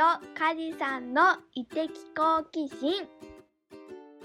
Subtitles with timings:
[0.00, 3.06] とカジさんの異的好奇心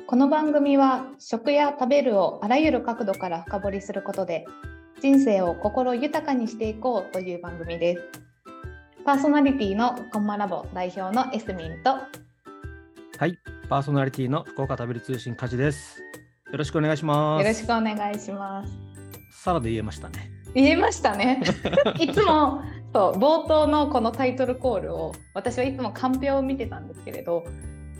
[0.08, 4.46] この番組は食や食べるをあらゆる角度から深掘りすることで
[5.02, 8.04] 人生を心豊かにしていこうという番組です
[9.04, 11.98] パーソナリティのコンマラボ代表のエスミンと
[13.18, 16.02] はい、パーソナリティの福岡食べる通信カジです。
[16.52, 17.44] よろしくお願いします。
[17.44, 18.72] よろしくお願いします
[19.32, 20.36] サラで言えましたね。
[20.56, 21.42] 言えましたね
[22.00, 22.62] いつも
[22.96, 27.44] そう冒頭のこのタイトルコールを私はいつもカンペを見てたんですけれど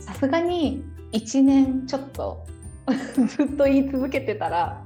[0.00, 2.46] さすがに1年ちょっと
[3.28, 4.82] ずっと言い続けてたら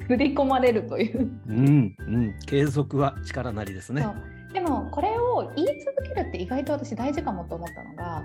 [0.00, 1.30] 刷り込まれるという。
[1.48, 4.06] うん、うん、継続は力なりですね。
[4.52, 8.24] でもこれを言い続けるって意外と私大事かもと思ったのが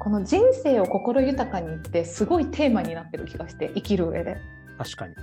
[0.00, 4.38] この人生を心豊かにってすごいテーマになってる気がして生きる上で。
[4.78, 5.14] 確かに。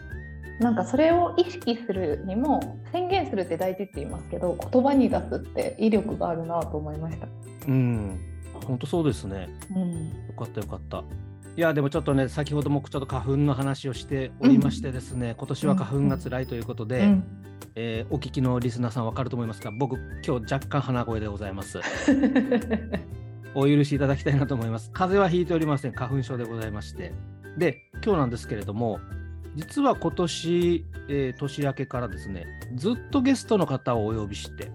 [0.59, 7.27] なんかそれを意識するにも宣言するって大事って言いますけど言葉に出すって威力があるなと思いました。
[7.67, 8.19] うん、
[8.65, 9.49] 本当そうですね。
[9.75, 11.03] うん、よかったよかった。
[11.55, 17.23] いやでもちょっとね先ほどもちょっと花粉の話をしておりましてですね、今年は花粉が辛いということで、うん
[17.75, 21.79] えーお聞きのリスナーさんわかると思いますが僕今日若干鼻声でございます。
[23.55, 24.89] お許しいただきたいなと思います。
[24.91, 25.93] 風邪はひいておりません。
[25.93, 27.13] 花粉症でございまして。
[27.57, 28.99] で、今日なんですけれども、
[29.55, 34.71] 実は今年、えー年明けからですね、ずっとゲストの方をお呼びして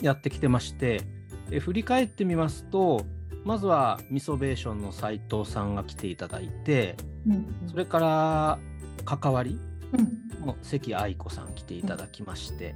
[0.00, 1.02] やってきてまして、
[1.50, 3.04] えー振り返ってみますと、
[3.44, 8.58] まずはミソベーションの斉藤さんが来ていただいて、うんそれから
[9.04, 9.58] 関わり
[9.92, 10.46] うん。
[10.46, 12.74] の関愛子さん来ていただきまして、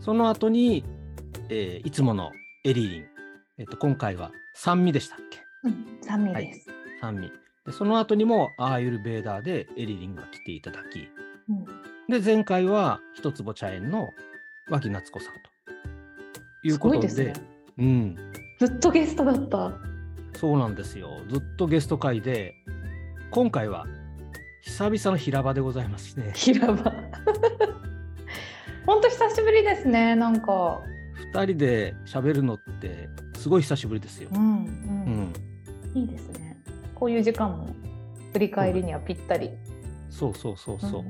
[0.00, 0.84] その後に、
[1.48, 2.32] えーいつもの
[2.64, 3.04] エリリン、
[3.58, 5.38] えっと今回は酸味でしたっけ？
[5.64, 6.66] うん酸味です。
[7.00, 7.30] 酸味
[7.66, 11.08] でその後にもアーユルベーダーでエリリンが来ていただき
[11.48, 11.64] うん
[12.08, 14.10] で前回は一坪茶園の
[14.70, 15.40] 脇夏子さんと
[16.62, 17.46] いうことですごいですね。
[17.78, 18.16] うん、
[18.60, 19.72] ずっとゲストだった。
[20.38, 22.52] そうなんですよずっとゲスト会で
[23.30, 23.86] 今回は
[24.62, 26.76] 久々の平場でございますね平場。
[28.86, 30.14] 本当久しぶりですね。
[30.14, 30.80] なんか。
[31.32, 34.38] 2人で喋るのってすごい久しぶりですよう。
[34.38, 34.42] んう
[35.94, 36.00] うん。
[36.00, 36.45] いいですね。
[36.96, 37.68] こういう時間も
[38.32, 39.50] 振り返りにはぴったり。
[40.10, 41.04] そうそうそうそ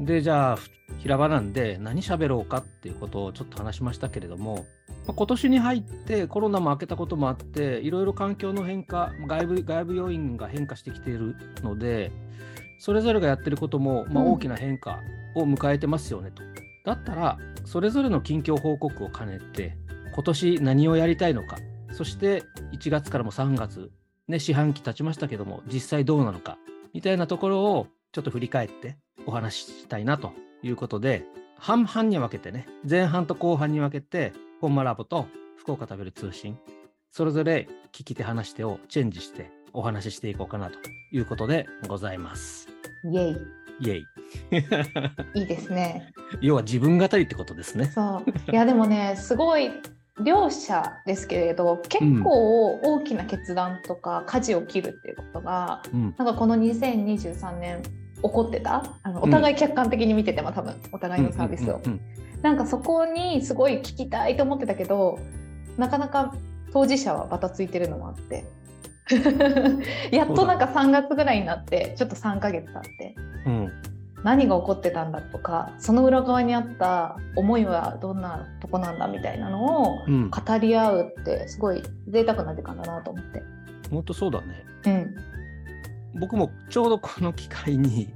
[0.00, 0.04] う。
[0.04, 0.70] でじゃあふ
[1.00, 4.66] 平場なんで何喋ろうかっていうことをちょっと話しましたけれども、
[5.06, 12.12] まあ今年に入ってコロナも明けたこともあっていろいろ環境の変化外部外部要因が変化してきているので
[12.78, 15.00] それぞれがやってることも、まあ、うん大きな変化
[15.34, 16.42] を迎えてますよねと。
[16.84, 19.76] だったらそれぞれの近況報告を兼ねて
[20.14, 21.58] 今年何をやりたいのか
[21.92, 23.90] そして1月からも3月
[24.28, 26.58] ね四半期経ちましたけども実際どうなのか
[26.94, 28.96] みたいなところをちょっと振り返って
[29.26, 31.24] お話ししたいなということで
[31.58, 36.58] 半々に分けてね前半と後半に分けてコンマラボと福岡食べる通信
[37.10, 40.78] それぞれ聞き手話し手をチェンジしてお話ししていこうかなと
[41.12, 42.68] いうことでございます。
[43.04, 43.36] イエイ。
[43.80, 44.04] イエイ
[45.34, 46.12] いいですね。
[46.42, 47.86] 要は自分語りってことですね。
[47.86, 48.52] そう。
[48.52, 49.70] いやでもね、すごい
[50.20, 58.98] 両者ですけれど、結構大きな決断とか舵を切るっていうことが、うん、なんかこの2023年起こってた？
[59.02, 61.80] あのお互い客観的に見てても多分お互いのサービスを。
[62.42, 65.18] なんかそこにすごい聞きたいと思ってたけど、
[65.76, 66.34] なかなか
[66.72, 68.44] 当事者はバタついてるのもあって。
[70.12, 73.14] やっとなんか3月ぐらいになってちょっと3ヶ月経って。
[73.46, 73.72] うんうん
[74.24, 83.42] 何が起こってたんだとかその裏側にあった思いはどんなとこなんだみたいなのをうん、語り合うってすごい贅沢な時間だなと思って。
[83.90, 84.64] 本当そうだね。
[84.86, 88.12] うん、僕もちょうどこの機会に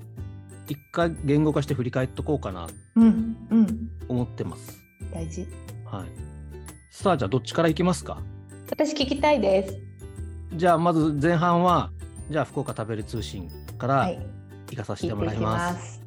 [0.69, 4.79] 一回言語化して振り返っとこうかなとうん、うん、思ってます。
[5.13, 5.47] 大事。
[5.85, 6.09] はい。
[6.91, 8.21] さあじゃあどっちからいきますか？
[8.71, 9.79] 私聞きたいです。
[10.55, 11.91] じゃあまず前半は
[12.31, 14.19] じゃあ福岡食べる通信からはい、
[14.71, 15.75] 行かさせてもらいま。
[15.75, 16.02] す。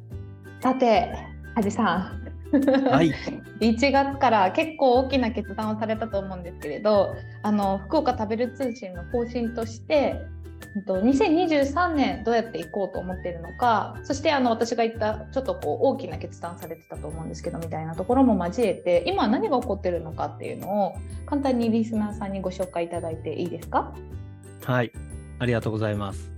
[0.66, 1.14] さて、
[1.54, 2.10] はじさ
[2.52, 2.90] ん。
[2.90, 3.12] はい。
[3.62, 10.20] 1月から結構大きな決断をされたと思うんですけれどあの福岡食べる通信の方針として
[10.74, 20.94] うんと2023年どうやっていこうと思っているのかそしてあの私が言ったちょっとこう大きな決断されてたと思うんですけどみたいなところも交えて今何が起こってるのかっていうのを
[21.26, 23.94] 簡単にリスナーさんにご紹介いただいていいですか？
[24.64, 24.92] はい。
[25.38, 26.36] ありがとうございます。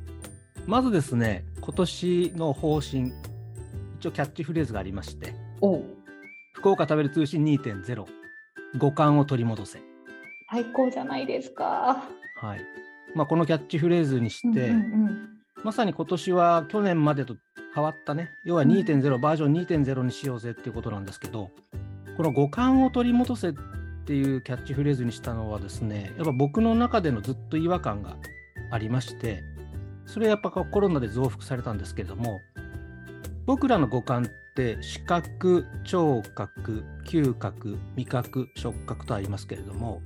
[0.69, 3.13] まずですね、今年の方針、
[3.99, 5.83] 一応キャッチフレーズがありまして、お
[6.53, 8.05] 福岡食べる通信2.0、
[8.79, 9.81] 五感を取り戻せ。
[10.51, 12.05] 最高じゃないですか。
[12.41, 12.61] はい。
[13.15, 15.29] まあ、このキャッチフレーズにして、うんうん
[15.65, 17.35] まさに今年は去年までと
[17.75, 21.51] 変わったね、要はうん2.0、バージョン2.0にしようぜっていうことなんですけど、
[22.17, 23.53] この五感を取り戻せっ
[24.09, 28.17] っていうキャッチフレーズにしたのはですね、やっぱ僕の中でのずっと違和感が
[28.71, 29.43] ありまして、
[30.07, 32.41] それはやっぱコロナで増幅されたんですけれども、
[33.49, 40.03] 僕らの五感って視覚、聴覚、嗅覚、味覚、触覚とありますけれども、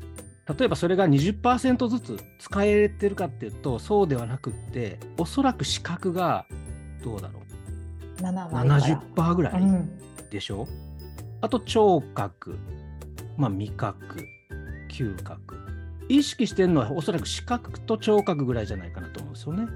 [0.57, 6.47] 例えばそれが20%ずつ使えてるかっていうとそうではなくっておそらく視覚が
[7.03, 8.23] どうだろう。
[8.23, 9.55] 70%ぐらい。
[10.31, 10.69] でしょ、うん、
[11.41, 12.57] あと聴覚、
[13.37, 14.25] まあ、味覚。
[14.89, 15.57] 嗅覚。
[16.09, 19.67] 意識してるのはおそらく視覚と聴覚ぐらいじゃないかなと思うんですよね。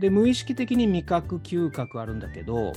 [0.00, 2.72] で無意識的に味覚嗅覚あるんだけど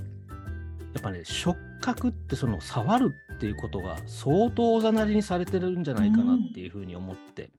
[0.93, 7.49] やっぱね触覚ってその触るっていうことが相当おざなりにされてるんじゃないかなっていうふうに思って、うん、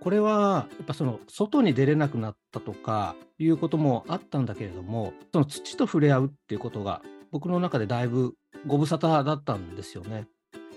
[0.00, 8.34] これはやっぱその外に出れなくなったとかいうこともあったんだけれどもその土と触れ合うっていうことが僕の中でだいぶ
[8.66, 10.26] ご無沙汰だったんですよね。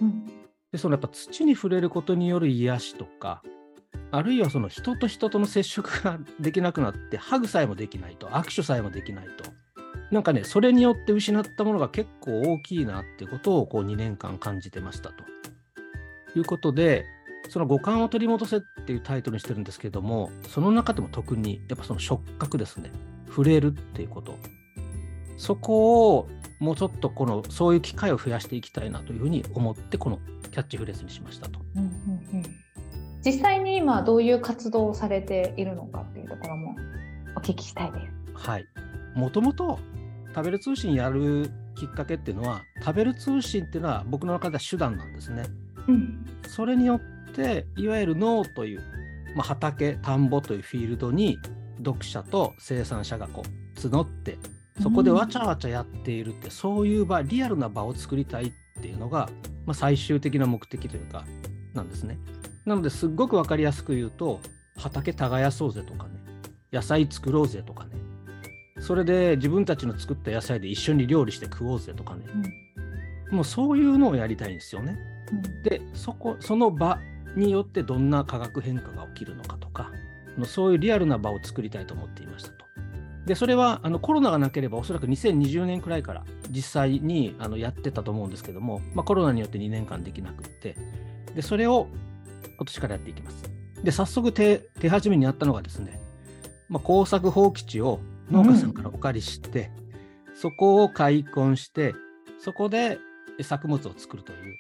[0.01, 0.25] うん、
[0.71, 3.42] でそのやっぱ土に触れることによる癒しとか
[4.12, 9.51] あるいはその人と人との接触ができなくなってハグさえもできないと握手さえもできないと
[10.12, 15.24] なんかね、それによって失ったものが結構大きいなっていうことをこう2年間感じてましたと。
[16.36, 17.06] いうことで、
[17.50, 22.92] その五感を取り戻せっていうタイトルにしてるんですけども、その中でも特にやっぱその触覚ですね、
[23.27, 24.38] 触れるっていうこと。
[25.38, 30.19] そこをもうちょっとこのそういう機会を増やしていきたいなというふうに思ってこの
[30.51, 31.59] キャッチフレーズにしましたと。
[31.75, 32.44] うんうんうん、
[33.24, 36.75] 実際に今どういう活動をされているのかっていうところも
[37.36, 38.48] お聞きしたいです。
[38.48, 38.65] はい。
[39.18, 39.80] もともと
[40.34, 45.46] 食べる通信やるきっかけっていうのは食べる通信っていうのは僕の中では手段なんですね。
[45.88, 48.81] うん、それによっていわゆる農という、
[49.36, 51.40] まあ、畑田んぼというフィールドに
[51.78, 54.38] 読者と生産者がこう募って
[54.81, 59.30] そこでわちゃわちゃやっているって、うん、そういう場リアルな場を作りたいっていうのが、
[59.66, 61.25] まあ、最終的な目的というか
[61.74, 62.19] なんですね。
[62.66, 64.42] なのですっごく分かりやすく言うと
[64.75, 66.19] 畑耕そうぜとかね
[66.72, 67.96] 野菜作ろうぜとかね
[68.88, 72.24] それで自分たちの作った野菜で一緒に料理して食おうぜとかね、
[73.30, 74.98] うん、もうそういうのをやりたいんですよね。
[75.30, 76.98] うん、でそこその場
[77.36, 79.92] によってどんな化学変化が起きるのかとか
[80.45, 82.66] そういうリアルな場を作りたいと思っていましたと。
[83.25, 90.78] でそれはあのコロナがなければおそらく2020年くらいから実際にあのやってたと思うんですけども、まあ、コロナによって2年間できなくって
[91.36, 91.90] でそれを
[92.56, 93.51] 今年からやっていきます。
[93.83, 96.00] で早速手手始めにやったのがですね、
[96.69, 98.00] まあ、工作放棄地を
[98.31, 99.71] 農家さんからお借りして、
[100.27, 101.95] うん、そこを開墾して
[102.39, 103.00] そこで
[103.41, 104.56] 作物を作るという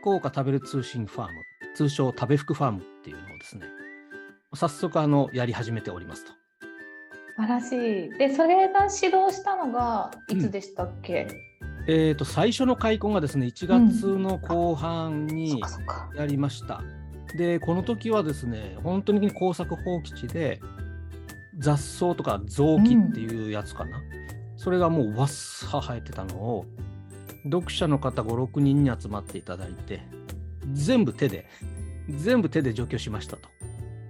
[0.00, 1.32] 福岡食べる通信ファーム
[1.74, 3.66] 通称食べ福ファームっていうのをですね
[4.54, 6.32] 早速あのやり始めておりますと。
[7.34, 8.10] 素晴らしい。
[8.18, 11.26] でそれが指導したのがいつでしたっけ、
[11.60, 15.62] うん、えーと、最初の開墾がですね1月の後半に
[16.14, 16.82] やりました。
[17.30, 20.60] うん、でこの時はですね本当に耕作放棄地で
[21.58, 24.04] 雑草とか雑木っていうやつかな、うん、
[24.56, 26.66] それがもうわっさ生えてたのを
[27.44, 30.02] 読者の方56人に集まっていただいて
[30.72, 31.46] 全部手で
[32.08, 33.48] 全部手で除去しましたと。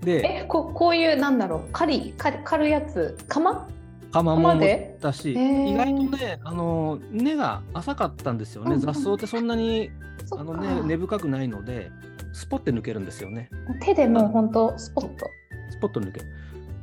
[0.03, 3.69] でえここういうなんだろう狩り狩るやつ釜？
[4.13, 9.91] 釜も持ったし、意外とねあの根が浅かったんですよね、うんうん、雑草ってそんなに
[10.37, 11.91] あの、ね、根深くないので
[12.35, 13.49] スポッて抜けるんですよね。
[13.81, 15.27] 手でもう本当スポッと。
[15.71, 16.27] スポッと抜ける。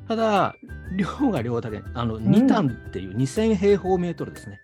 [0.09, 0.55] ただ、
[0.95, 4.59] 量が量だけ、あの、うん、2単っていう2000平方メートルですね。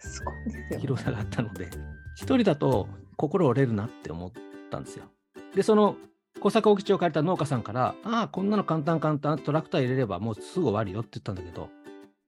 [0.79, 1.69] 広さがあったので、1
[2.17, 4.31] 人だと心折れるなって思っ
[4.71, 5.05] たんですよ。
[5.53, 5.97] で、その
[6.39, 11.69] 小坂沖地を借りた農家さんから、ああ、こんなの簡単簡単、トラクター入れればもうすぐ終わるよって言ったんだけど、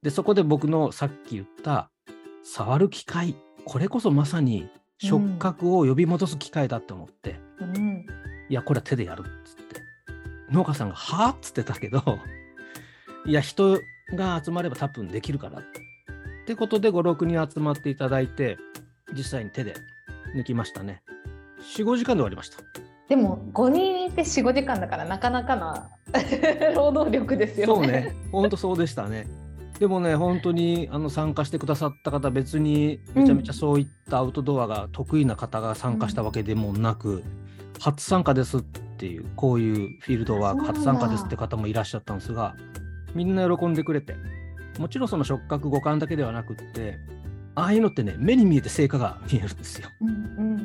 [0.03, 1.89] で、そこで僕のさっき言った、
[2.43, 4.69] 触る機械、これこそまさに
[4.99, 8.05] 触覚を呼び戻す機械だって思って、うん、
[8.47, 9.81] いや、これは手でやるっつって、
[10.51, 12.03] 農家さんが、はあっつってたけど、
[13.27, 13.81] いや、人
[14.15, 15.63] が集まれば多分できるからっ
[16.45, 18.57] てことで、5、6人集まっていただいて、
[19.13, 19.75] 実際に手で
[20.33, 21.01] 抜きましたね。
[21.75, 22.59] 4、5時間で終わりました。
[23.09, 25.89] でも5人いて4、5時間だからなかなかな
[26.73, 27.73] 労働力ですよね。
[27.75, 29.27] そうね、本当そうでしたね。
[29.77, 37.23] でもね、本当にあの参加してくださった方、別にめちゃめちゃそういったアウトドアが得意な方が参加したわけでもなく、うん、
[37.79, 42.55] 初参加ですっていう、こういうフィールドワーク、初参加ですって方もいらっしゃったんですが、
[43.17, 44.15] みんな喜んでくれて、
[44.79, 46.99] もちろんその触覚五感だけではなくって、
[47.55, 49.89] ああいうのってね、目に見えて成果が見えるんですよ。
[50.01, 50.57] うんうん、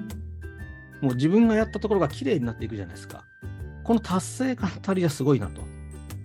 [1.01, 3.25] もう自分がやったところが綺麗になっていくじゃないですか。
[3.85, 5.63] この達成感たりはすごいなと。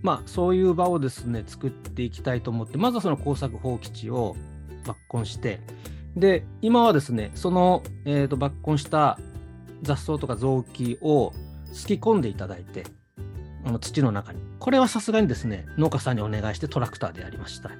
[0.04, 4.36] まあ、そういう場をですね、作っていきたいと思って、まずはその工作放棄地を
[4.84, 5.60] 抜根して、
[6.16, 9.18] で、今はですね、その、えーと、抜根した
[9.82, 11.34] 雑草とか雑木を
[11.72, 12.84] すき込んでいただいて
[13.64, 17.72] あの土の中にこれはさすがにですね農家さんにお願いしてトラクターでやりました。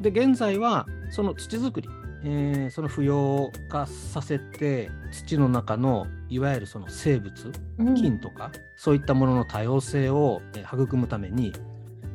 [0.00, 1.88] で現在はその土作り、
[2.24, 7.94] えーその不要化させて土の中のいわゆるその生物うん。
[7.94, 11.52] 菌とか、そういったものの多様性をえー育むために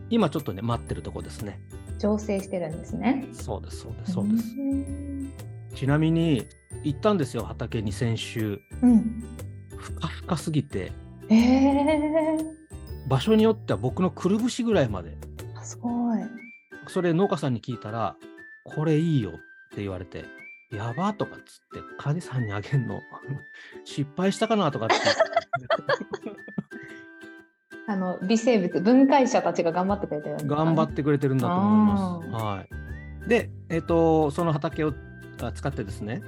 [0.10, 1.60] 今ちょっとね待ってるとこですね。
[1.98, 3.28] 調整してるんですね。
[3.32, 5.32] そうですそうですそうです、ん
[5.76, 6.48] ちなみに
[6.84, 8.60] 行ったんですよ畑に先週。
[8.82, 9.24] うん。
[9.78, 10.92] ふかふかすぎて。
[11.30, 12.61] ええ
[13.12, 15.18] 場所によっては僕のくるぶしぐらいまで。
[15.54, 16.20] ー、すごい。
[16.88, 18.16] それ農家さんに聞いたら
[18.64, 19.34] これいいよっ
[19.76, 20.24] て言われて
[20.72, 23.02] やばとかっつってカジさんにあげんの？
[23.84, 24.72] 失敗したかな？
[24.72, 24.96] とかって。
[27.88, 30.44] あの微生物分解者たちが頑張ってくれてるね。
[30.46, 32.30] 頑張ってくれてるんだと思います。
[32.32, 32.70] あはい、
[33.28, 34.94] で、えっとその畑を
[35.42, 36.22] あ使ってですね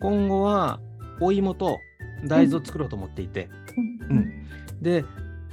[0.00, 0.80] 今後は
[1.20, 1.78] お芋と
[2.24, 3.50] 大豆を作ろうと思っていて、
[4.10, 4.16] うん。
[4.16, 4.46] うん。
[4.80, 5.04] で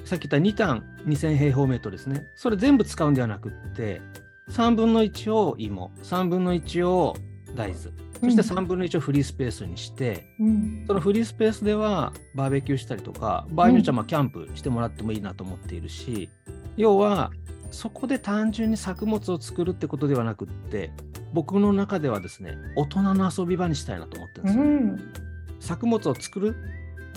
[0.07, 2.27] さっき言った2単2000平方メートルですね。
[2.35, 4.01] それ全部使うんではなくって
[4.49, 7.15] 3分の1を芋3分の1を
[7.55, 7.91] 大豆。
[8.21, 10.85] そして3分の1をフリースペースにして、うん。
[10.87, 16.29] そのフリースペースではバーベキューしたりとか場合によってはまあキャンプしてもらってもいいなと思っているし、
[16.77, 17.31] 要は
[17.69, 20.89] そこで単純に作物を作るってことではなくって
[21.33, 24.63] 僕の中ではですね大人の遊び場にしたいなと思ってるんですよ。
[24.63, 25.13] うん。
[25.59, 26.55] 作物を作る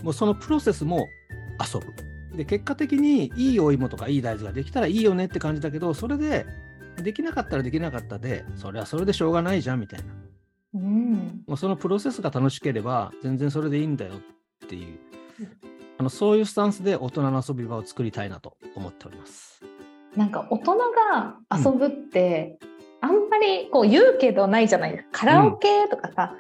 [0.03, 1.07] もうそのプロセスも
[1.65, 2.10] 遊ぶ。
[2.41, 6.47] で結果的にいいお芋とかいい大豆ができたらいいよねって感じだけどそれで
[6.97, 10.07] できなかったらできなかったでそれはそれでしょうがないじゃんみたいな。
[10.73, 11.43] うん。
[11.47, 14.15] もうそのプロセスが楽しければ全然それでいいんだよ
[14.65, 14.99] っていう。
[15.99, 19.63] あのそういうスタンスで大人の遊び場を作りたいなと思っております。
[20.17, 22.59] なんか大人が遊ぶって、
[23.03, 25.11] あんまりこう言うけどないじゃないですか。
[25.13, 26.35] カラオケとかさ、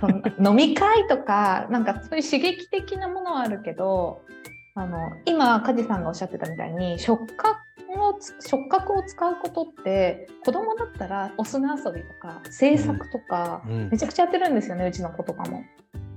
[0.00, 4.20] その飲み会とかなんかそういう刺激的なものはあるけど
[4.76, 7.58] あの今梶さんがおっしゃってたみたいに触覚
[7.98, 13.88] をつ触覚を使うことって子供だったらお砂遊びとか制作とか、うん。
[13.90, 15.64] めちゃくちゃやってるんですよねうちの子とかも。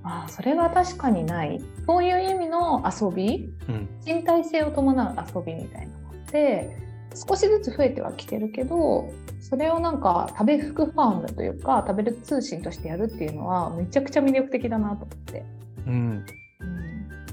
[0.04, 1.62] ああそれは確かにない。
[1.88, 3.90] そういう意味の遊びうん。
[4.06, 6.76] 身体性を伴う遊びみたいなのって
[7.16, 15.46] 少しずつ増えてはきてるけどそれをなんか食べ服ファームというか食べる通信としてやるっていうのはめちゃくちゃ魅力的だなと思って。
[15.88, 16.39] うんうん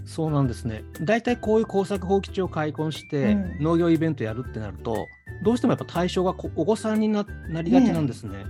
[0.06, 0.84] そうなんですね。
[1.00, 5.06] 大体こういう工作放棄地を開墾してうん農業イベントやるってなると、
[5.42, 8.46] どうしてもやっぱ対象がこお子さんにななりがちなんですね。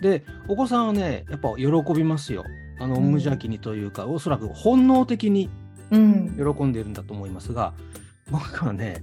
[0.00, 2.44] で、お子さんはね、やっぱ喜びますよ。
[2.78, 5.48] あのうん無邪気にというか、おそらく本能的に
[5.90, 7.72] うん喜んでいるんだと思いますが、
[8.30, 9.02] 僕はね、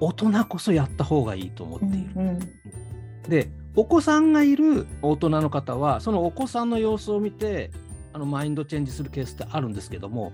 [0.00, 2.10] 大人こそやった方がいいと思っている。
[2.16, 2.38] うん
[3.28, 7.70] で、お子さんがいる大人の方は、そのお子さんの様子を見て、
[8.12, 10.32] あのマインドチェンジするケースってあるんですけども、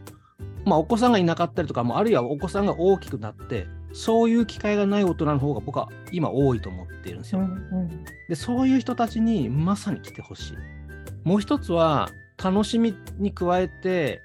[0.69, 7.41] まあ、お子さんがいなかったりとかも、あるいはお子さんが大きくなって、そういう機会がない大人の方が僕は今多いと思っているんですよ。
[7.41, 10.57] うんうんで、そういう人たちにまさに来てほしい。
[11.25, 12.11] もう一つは、
[12.43, 14.21] 楽しみに加えて、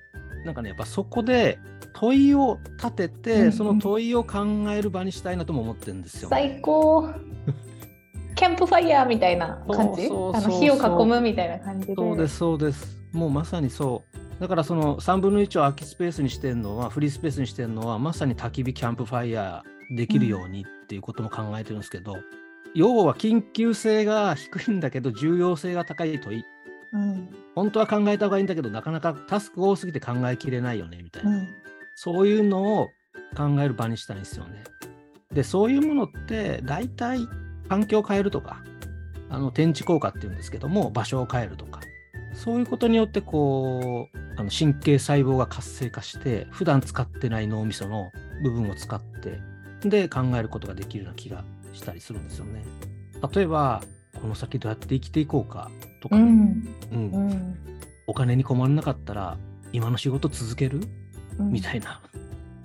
[0.45, 1.57] なんかね、やっぱそこで
[1.93, 6.29] 問いを立てて、うんうんその問いを考える場にしたいなとも思ってるんですよ。
[6.29, 7.09] 最高
[8.35, 10.09] キャンプファイヤーみたいな感じ？
[10.09, 12.99] 火を囲むみたいな感じでそうです、そうです。
[13.13, 14.17] もうまさにそう。
[14.39, 22.17] だからその3分の1を空きスペースにしてるのは、フリースペースにしてるのは、まさに焚き火キャンプファイヤーできるようにっていうことも考えてるんですけど、
[22.75, 26.43] 要は緊急性が低いんだけど、重要性が高い問い。
[26.93, 31.37] うん本当は考えた方がいいんだけど、なかなかタスクが多すぎて考えきれないよね、みたいうな。
[31.37, 31.47] ん
[31.95, 32.87] そういうのを
[33.35, 34.63] 考える場にしたいんですよね。
[35.31, 37.27] で、そういうものって、大体
[37.69, 38.63] 環境を変えるとか、
[39.29, 41.81] あの天地効果っていうんですけども、場所を変えるとか、
[42.33, 48.11] そういうことによって、こう、あの神経細胞が活性化して、普段使ってない脳みその
[48.43, 49.39] 部分を使って、
[49.87, 52.63] で、考えることができるような気がしたりするんですよね。
[53.33, 53.83] 例えば、
[54.21, 55.69] この先どうやって生きていこうか
[56.01, 56.21] とかね、
[56.91, 57.11] うん。
[57.11, 57.29] うん。
[57.29, 57.57] うん。
[58.07, 59.37] お金に困らなかったら、
[59.71, 60.81] 今の仕事続ける？
[61.39, 61.51] うん。
[61.51, 62.01] みたいな。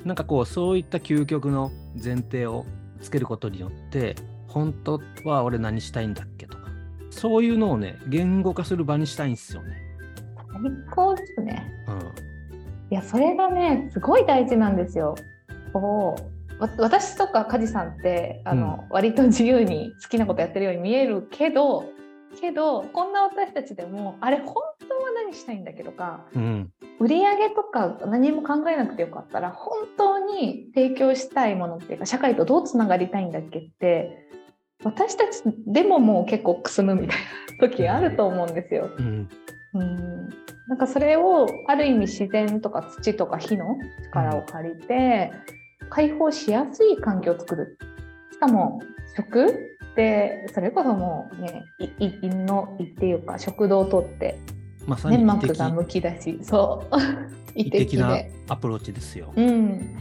[0.05, 1.73] なんかこう、そういった究極の
[2.03, 2.65] 前提を
[3.01, 4.15] つけることによって、
[4.47, 6.69] 本当は俺何したいんだっけとか、
[7.11, 9.83] そういうのをね、言語化する場にしたいんですよね。
[10.63, 11.99] 最高ですねうん。
[12.91, 15.15] いやそれがねすごい大事なんですよ。
[15.73, 16.17] こ
[16.59, 21.85] うわ私とか梶さんってあの、割と自由に好きなことやってるように見えるけど
[22.41, 24.55] けどこんな私たちでもあれ本
[24.89, 26.73] 当は何したいんだっけとかうん。
[26.99, 34.27] 売り上げとか何も考えなくてよかったら本当に提供したいものっていうか社会とどうつながりたいんだっけって
[34.83, 37.19] 私たちでももう結構くすむみたい
[37.61, 38.91] な時あると思うんですよ。
[38.99, 39.29] うん。
[39.75, 40.29] うん
[40.69, 45.33] なんかそれをある意味自然とか土とか火の力を借りて、
[45.89, 47.79] 解放しやすい環境を作る。
[48.31, 48.81] しかも
[49.17, 51.65] 食でそれこそもうね
[51.99, 54.39] 胃の胃っていうか食道を取って
[55.07, 56.97] 粘膜がむき出しそう。
[57.57, 58.17] 胃異的な
[58.49, 59.33] アプローチですよ。
[59.35, 59.97] うん。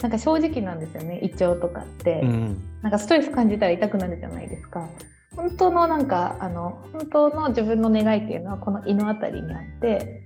[0.00, 4.88] なんか正直なんですよね胃腸とかって、うん、なんかストレス感じたら痛くなるじゃないですか
[5.36, 10.22] 本当のなんかあの本当の自分の願いっていうのはこの胃のあたりにあって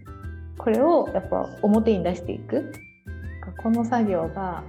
[0.58, 2.72] これをやっぱ表に出していく
[3.62, 4.64] この作業が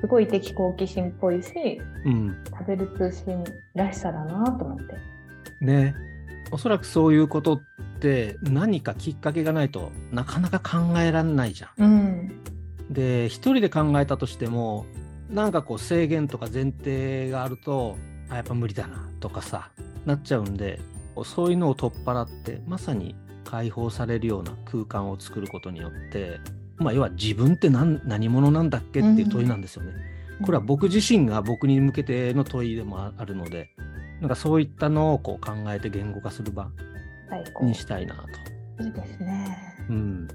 [0.00, 5.64] すごい的好奇心っぽいしうん、食べる通信らしさだなと思って。
[5.64, 5.94] ね
[6.52, 7.60] おそらくそういうことっ
[7.98, 11.84] て何かきっかけがないとなかなか考えられないじゃん。
[11.84, 12.42] うん
[12.90, 14.86] で一人で考えたとしても
[15.28, 17.96] なんかこう制限とか前提があると
[18.28, 19.70] あやっぱ無理だなとかさ
[20.04, 20.80] なっちゃうんで
[21.24, 23.14] そういうのを取っ払ってまさに
[23.44, 26.40] 解放されるような空間を作ることによって、
[26.76, 29.92] まあ、要は自分って何何者なんだっけっていう問いなんですよね。
[30.42, 33.70] これは僕自身が僕に向けての問いでもあるので
[34.20, 36.68] なんかそういったのをこう考えて言語化する場
[37.62, 38.14] にしたいな
[38.76, 38.84] と。
[38.84, 39.56] いいですね。
[39.88, 40.28] うん。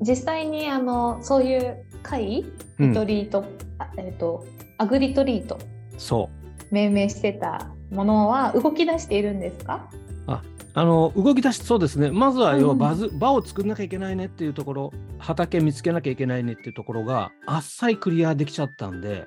[0.00, 2.44] 実際にあのそういう会？
[2.78, 2.88] うん。
[2.90, 3.44] リトリート、
[3.78, 4.46] あえっ、と
[4.78, 5.58] アグリトリート？
[5.98, 6.39] そう
[6.70, 9.88] 命名してたものは動き出しているんですか？
[10.72, 19.26] あの動き出しそうですね、まずは要はうん場を作んなきゃいけないねっていうところ、畑見つけなきゃいけないねっていうところが、あっさりクリアできちゃったんで、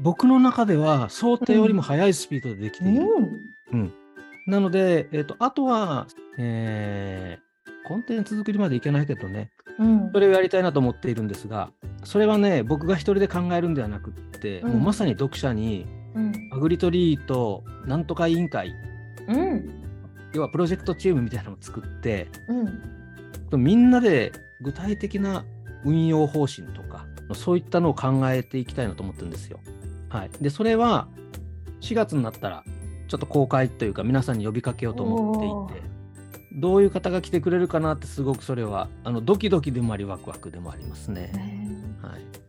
[0.00, 3.06] 僕の中では想定よりも速いスピードでできている。
[4.46, 7.43] なので、えっとあとは、えー
[7.86, 10.10] コンテンツ作りまでいけないけどね、うん。
[10.12, 11.70] それをやりたいなと思っているんですが、
[12.04, 14.72] それはね、僕が一人で考えるんではなくって、うん。
[14.72, 16.32] もうまさに読者に、うん。
[16.52, 18.72] アグリトリートなんとか委員会、
[19.28, 19.70] うん。
[20.32, 22.28] 要はプロジェクトチームみたいなのを作って、
[23.50, 23.62] うん。
[23.62, 25.44] みんなで具体的な
[25.84, 29.60] 運用方針とか、そういったのを考えていきたいなと思ってるんですよ。
[30.08, 30.30] はい。
[30.40, 31.08] で、それは
[31.80, 32.64] 4月になったら、
[33.06, 35.93] ちょっと公開というか、皆さんに呼びかけようと思っていて、
[36.54, 41.30] どういう方が来てくれるかなって、すごくそれは、あのドキドキでもあり、ワクワクでもありますね。
[41.34, 42.44] ねはい。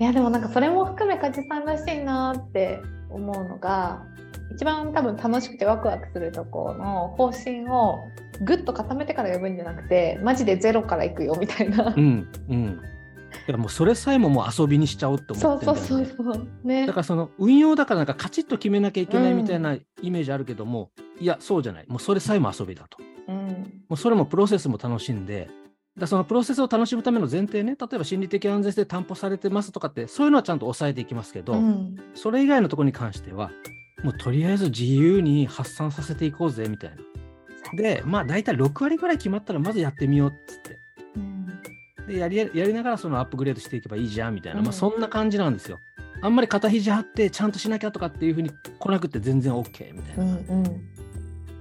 [0.00, 4.02] いやでもなんかそれも含め梶さんらしいなって思うのが
[4.52, 8.00] 一番多分楽しくてワクワクするところの方針を
[8.42, 12.80] ぐっと固めてから呼ぶんじゃなくてマジでゼロからいくよみたいな、うん、うん。
[13.46, 15.84] いやもうそれさえももう遊びにしちゃおうって思ってるそう。
[15.84, 20.90] そうそうねだからその運用だからなんかカチッと決めなきゃいけないみたいなイメージあるけども、
[21.20, 25.48] いやそうじゃないもうそれさえも遊びだとうんもうそれもプロセスも楽しんで
[25.98, 33.50] だそのプロセスを楽しむための前提ね例えば心理的安全性担保されてますとかってそういうのはちゃんと抑えていきますけど、うんそれ以外のところに関しては
[34.02, 36.96] もうとりあえず自由に発散させていこうぜみたいな。
[37.76, 40.78] でまあ大体6割ぐらい決まったらまずやってみようっつって。
[41.16, 41.46] うん
[42.06, 45.78] でやりやりながらそのアップグレードしていけばいいじゃんみたいな、うんまあ、そんな感じなんですよ。
[46.22, 50.24] あんまり肩肘張ってちゃんとしなきゃとかっていうふうに来なくて全然 OK みたいな。
[50.24, 50.93] うんうん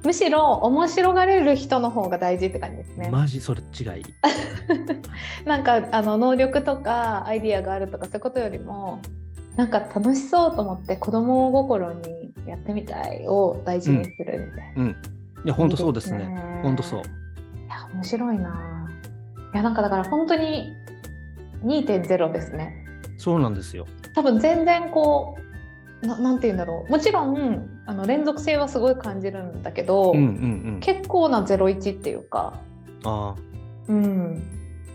[0.03, 3.09] むしろ面白がれる人の方が大事って感じですね。
[3.09, 4.03] マジそれ違い。
[5.47, 8.99] なんかあの能力とかアイディアがあるとかそういうことよりも
[9.55, 14.83] なんか楽しそうと思って子供心にやってみたいを大事にするみたいな。
[14.83, 14.89] うん。
[14.89, 14.93] い
[15.45, 16.25] や、本当そうですね。
[16.63, 16.99] 本当そう。
[16.99, 17.03] い
[17.69, 18.89] や面白いな。
[19.53, 20.73] いやなんかだから本当に
[21.63, 22.75] 2.0ですね。
[23.17, 23.85] そうなんですよ。
[24.15, 25.37] 多分全然こ
[26.01, 30.27] うななんて言うんだろうもちろんあの連続性はすごい感じるんだけど、うんうんう
[30.77, 30.79] ん。
[30.81, 32.59] 結構な01っていうか、
[33.03, 33.41] ああ。
[33.87, 34.43] うん、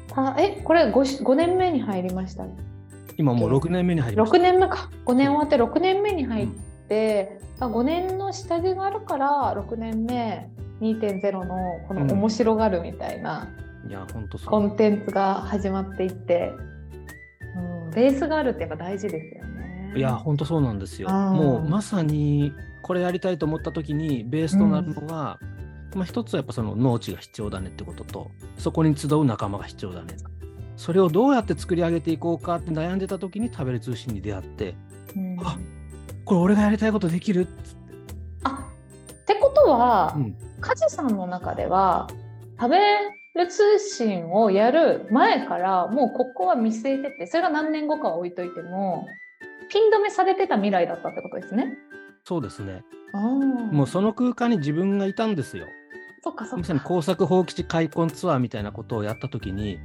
[0.09, 2.47] たえこれ 5, 5年目に入りました
[3.19, 6.49] 今もう6年目に入りまし6年目か5年終わって6年目に入っ
[6.89, 10.49] て、あ5年の下地があるから6年目
[10.81, 13.49] 2.0のこの面白がるみたいな
[13.85, 13.89] た。
[13.89, 14.51] いや、本当そう。
[14.51, 16.53] コンテンツが始まっていって、
[17.57, 19.93] うん、ベースがあるってやっぱ大事ですよね。
[19.97, 21.09] いや、本当そうなんですよ。
[21.11, 25.39] うんもうまさにこれやりたいと思った時にベースとなるのは、
[25.95, 30.17] まあ一つはやっぱその農地が必要だねってことと、そこに集う仲間が必要だね。
[30.77, 34.75] それをどうやって作り上げていこうかって悩んでた時に食べる通信に出会って、
[35.17, 35.59] うんあ
[36.25, 37.95] これ俺がやりたいことできるっつって。
[38.45, 38.69] あ
[39.23, 42.09] ってことは、うん梶さんの中では
[42.61, 42.79] 食べ
[43.41, 49.07] る通信をやる前からもうここは見据えててそれが何年後かは置いといても
[49.71, 51.77] ピン止めされてた未来だったってことですね。
[52.25, 52.85] そうですね。
[53.13, 55.67] あもうその空間に自分がいたんですよ。
[56.23, 56.87] そっかそっまさにか。
[56.87, 59.79] 工作放棄地開墾ツアーみたいなことをやった時にい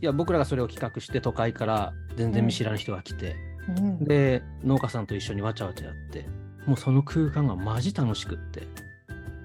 [0.00, 3.36] や僕らがそれを企画して都会から全然見知らぬ人が来て、
[3.68, 6.28] うんで農家さんと一緒にわちゃわちゃやって
[6.66, 8.62] もうその空間がマジ楽しくって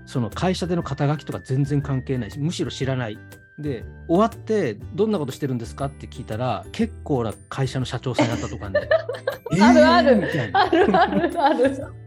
[0.06, 3.17] その会社での肩書きとか全然関係ないしむしろ知らない
[3.58, 8.82] で終わってどんなことしてるんですかって聞いたら結構な会社の社長さんやったとかね
[9.62, 12.00] あるあるえーみたいなあるあるある。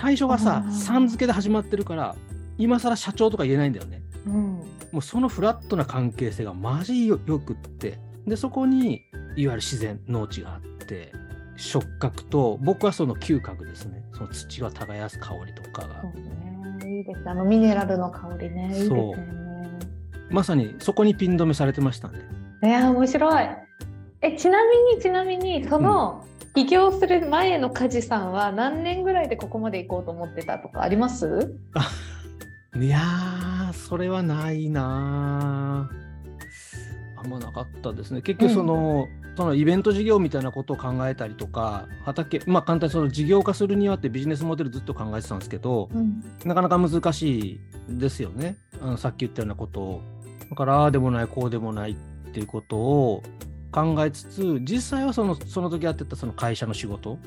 [0.00, 2.16] 最初はささん付けで始まってるから
[2.56, 4.34] 今更社長とか言えないんだよねうん。
[4.92, 9.02] もうそのフラットな関係性がマジよよくってでそこに
[9.36, 11.12] いわゆる自然農地があって
[11.56, 16.96] 触覚と僕はその嗅覚ですねその土が耕す香りとかがそうね。
[16.96, 17.28] いいです。
[17.28, 18.64] あのミネラルの香りね。
[18.64, 19.78] いいですよね。
[20.30, 22.20] まさにそこにピン止めされてましたね
[22.62, 23.48] いや面白い。
[24.22, 31.54] えちなみにちなみにその起業する前の梶さんは何年ぐらいでここまで行こうと思ってたとかあります？
[32.80, 35.88] いやーそれはないな
[37.16, 38.22] ああんまなかったですね。
[38.22, 46.22] 結局その,、そのイベント事業みたいなことを考えたりとか畑まあ簡単にその事業化するにはってビジネスモデルずっと考えてたんですけどうん。
[46.44, 47.60] なかなか難し
[47.90, 48.56] いですよね。
[48.82, 50.02] あのさっき言ったようなことを。
[50.48, 51.94] だからああでもないこうでもないっ
[52.32, 53.22] ていうことを
[53.72, 57.18] 考えつつ実際はそのその時やってたその会社の仕事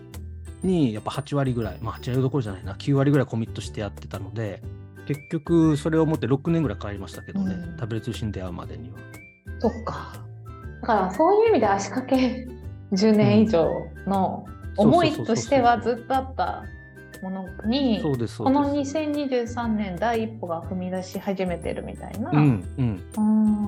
[0.62, 4.62] にやっぱ8割ぐらいまあ8割どころじゃないな9割ぐらいコミットしてやってたので
[5.06, 8.98] 結局それを持って6年ぐらいかかりましたけどね、うんタブレ通信出会うまでには。
[9.60, 10.14] そっか。
[10.82, 12.48] だからそういう意味で足掛け
[12.94, 13.68] 10年以上
[14.08, 14.46] の
[14.78, 16.64] 思いとしてはずっとあった
[17.24, 18.98] ものにそうですそうこのです。
[18.98, 22.30] 2023年第一歩が踏み出し始めてるみたいな。
[22.32, 22.38] うん
[22.78, 23.64] うんうん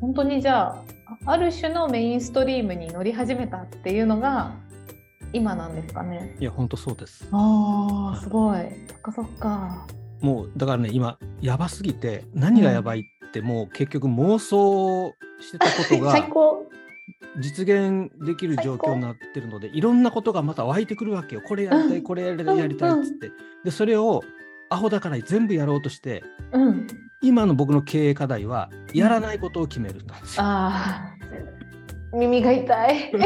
[0.00, 0.82] 本当にじゃあ
[1.26, 4.52] ある種のメインストリームに乗り始めたっていうのが
[5.32, 6.36] 今なんですかね。
[6.40, 7.28] いや本当そうです。
[7.32, 8.60] ああすごい。
[8.88, 9.86] そっかそっか。
[10.20, 16.66] もうだからね今やばすぎて何がやばいってもう結局妄想してたことが 最高。
[17.38, 23.30] 実現できる状況になってるのでいろんなことがまた湧いてくるわけよこれやりたい、うんこれやりたいやりたいっつって
[23.64, 24.22] でそれを
[24.70, 26.86] アホだから全部やろうとしてうん。
[27.20, 30.44] 今の僕の経営課題はやらないことを決めるなんですよ。
[30.44, 31.14] あ
[32.12, 33.12] あ耳が痛い。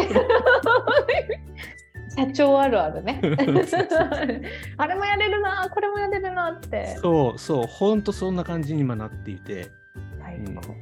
[2.17, 3.21] 社長あるあるね。
[4.77, 6.97] あれもやれるな、これもやれるなって。
[7.01, 9.71] そうそうほんとそんな感じに今なっていて
[10.21, 10.82] 最高だ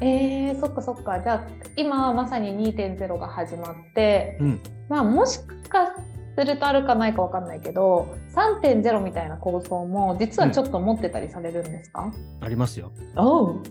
[0.00, 1.20] えー、そっかそっか。
[1.20, 5.94] じゃあ今まさに2.0が始まって、うんまあもしか
[6.36, 8.16] するとあるかないかわかんないけど、
[8.62, 12.12] 3.0みたいな構想も実はちょっと持ってたりされるんですか？
[12.40, 13.62] ありますよおう。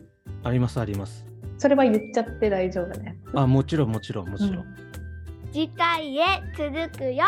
[0.44, 1.26] ありますあります
[1.58, 3.18] それは言っちゃって大丈夫ね。
[3.36, 4.66] あもちろんもちろんもちろん、うん
[5.52, 6.24] 次回へ
[6.58, 7.26] 続くよ